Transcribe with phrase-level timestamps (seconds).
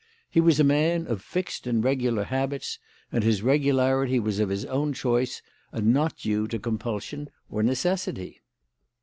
[0.31, 2.79] He was a man of fixed and regular habits,
[3.11, 8.41] and his regularity was of his own choice and not due to compulsion or necessity.